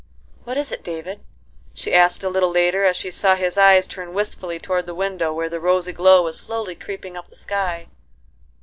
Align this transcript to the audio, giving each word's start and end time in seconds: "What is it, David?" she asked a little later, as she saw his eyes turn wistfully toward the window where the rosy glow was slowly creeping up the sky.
"What 0.45 0.57
is 0.57 0.71
it, 0.71 0.83
David?" 0.83 1.21
she 1.75 1.93
asked 1.93 2.23
a 2.23 2.29
little 2.29 2.49
later, 2.49 2.83
as 2.85 2.95
she 2.97 3.11
saw 3.11 3.35
his 3.35 3.55
eyes 3.55 3.85
turn 3.85 4.15
wistfully 4.15 4.57
toward 4.57 4.87
the 4.87 4.95
window 4.95 5.31
where 5.31 5.45
the 5.47 5.59
rosy 5.59 5.93
glow 5.93 6.23
was 6.23 6.39
slowly 6.39 6.73
creeping 6.73 7.15
up 7.15 7.27
the 7.27 7.35
sky. 7.35 7.85